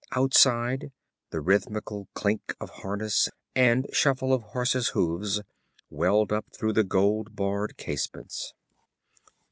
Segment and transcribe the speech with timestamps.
[0.13, 0.91] Outside,
[1.29, 5.41] the rhythmical clank of harness and shuffle of horses' hoofs
[5.91, 8.55] welled up through the gold barred casements.